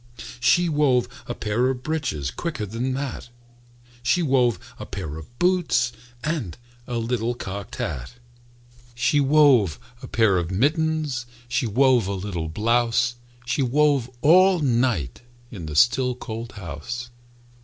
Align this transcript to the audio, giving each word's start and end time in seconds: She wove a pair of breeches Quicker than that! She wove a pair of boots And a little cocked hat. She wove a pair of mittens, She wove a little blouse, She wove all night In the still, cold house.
She 0.39 0.67
wove 0.67 1.07
a 1.27 1.35
pair 1.35 1.69
of 1.69 1.83
breeches 1.83 2.31
Quicker 2.31 2.65
than 2.65 2.95
that! 2.95 3.29
She 4.01 4.23
wove 4.23 4.57
a 4.79 4.85
pair 4.87 5.15
of 5.17 5.37
boots 5.37 5.91
And 6.23 6.57
a 6.87 6.97
little 6.97 7.35
cocked 7.35 7.75
hat. 7.75 8.15
She 8.95 9.19
wove 9.19 9.77
a 10.01 10.07
pair 10.07 10.39
of 10.39 10.49
mittens, 10.49 11.27
She 11.47 11.67
wove 11.67 12.07
a 12.07 12.13
little 12.13 12.49
blouse, 12.49 13.17
She 13.45 13.61
wove 13.61 14.09
all 14.21 14.57
night 14.57 15.21
In 15.51 15.67
the 15.67 15.75
still, 15.75 16.15
cold 16.15 16.53
house. 16.53 17.11